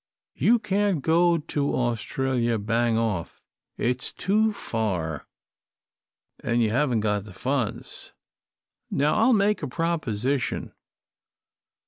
[0.33, 3.39] You can't go to Australia bang off.
[3.77, 5.27] It's too far.
[6.43, 8.11] And you haven't got the funds.
[8.89, 10.73] Now I'll make a proposition.